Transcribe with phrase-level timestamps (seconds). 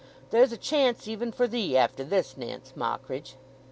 [0.31, 3.35] There's a chance even for thee after this, Nance Mockridge."